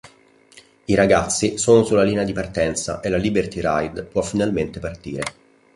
[0.85, 5.21] I ragazzi sono sulla linea di partenza e la Liberty Ride può finalmente partire.